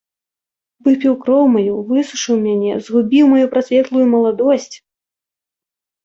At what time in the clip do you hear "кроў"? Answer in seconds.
1.25-1.41